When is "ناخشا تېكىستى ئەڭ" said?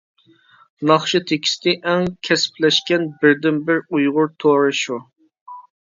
0.91-2.07